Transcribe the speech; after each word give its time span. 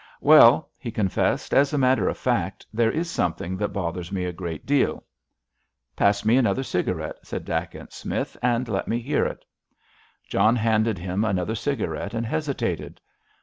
"Well," 0.19 0.71
he 0.79 0.89
confessed, 0.89 1.53
"as 1.53 1.73
a 1.73 1.77
matter 1.77 2.09
of 2.09 2.17
fact, 2.17 2.65
there 2.73 2.89
is 2.89 3.07
something 3.07 3.55
that 3.57 3.67
bothers 3.67 4.11
me 4.11 4.25
a 4.25 4.33
good 4.33 4.65
deal." 4.65 5.03
"Pass 5.95 6.25
me 6.25 6.37
another 6.37 6.63
cigarette," 6.63 7.17
said 7.21 7.45
Dacent 7.45 7.93
Smith, 7.93 8.35
"and 8.41 8.67
let 8.67 8.87
me 8.87 8.97
hear 8.97 9.25
it." 9.25 9.45
John 10.27 10.55
handed 10.55 10.97
him 10.97 11.23
another 11.23 11.53
cigarette, 11.53 12.15
and 12.15 12.25
hesitated. 12.25 12.99